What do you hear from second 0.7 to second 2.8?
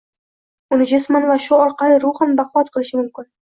uni jisman va shu orqali ruhan baquvvat